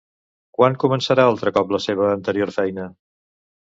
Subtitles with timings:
[0.59, 2.93] Quan començarà altre cop la seva anterior feina?